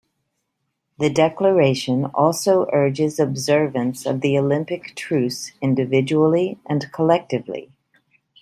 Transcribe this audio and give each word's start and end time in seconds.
The 0.97 1.11
Declaration 1.11 2.05
also 2.05 2.65
urges 2.73 3.19
observance 3.19 4.07
of 4.07 4.21
the 4.21 4.35
Olympic 4.35 4.95
truce 4.95 5.51
individually 5.61 6.57
and 6.65 6.91
collectively. 6.91 7.69